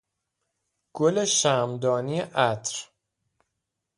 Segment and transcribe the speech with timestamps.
[0.93, 2.75] گل شمعدانی عطر